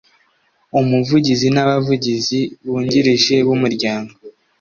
[0.79, 4.13] Umuvugizi n abavugizi bungirije b Umuryango